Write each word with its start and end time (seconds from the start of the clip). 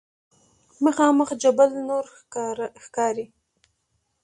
مخامخ 0.85 1.29
جبل 1.41 1.69
نور 1.87 2.05
ښکاري. 2.83 3.25